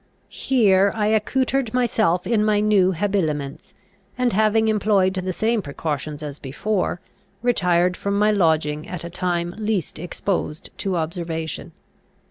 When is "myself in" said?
1.75-2.43